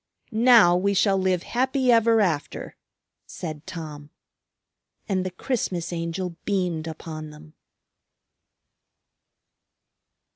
"Now 0.31 0.75
we 0.75 0.95
shall 0.95 1.15
live 1.19 1.43
happy 1.43 1.91
ever 1.91 2.21
after," 2.21 2.75
said 3.27 3.67
Tom. 3.67 4.09
And 5.07 5.23
the 5.23 5.29
Christmas 5.29 5.93
Angel 5.93 6.37
beamed 6.43 6.87
upon 6.87 7.29
them. 7.29 7.53